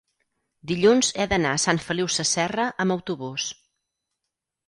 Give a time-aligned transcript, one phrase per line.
[0.69, 3.49] dilluns he d'anar a Sant Feliu Sasserra amb autobús.